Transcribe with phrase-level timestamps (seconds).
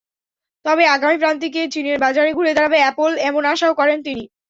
[0.65, 4.23] তবে আগামী প্রান্তিকে চীনের বাজারে ঘুরে দাঁড়াবে অ্যাপল, এমন আশাও করেন তিনি।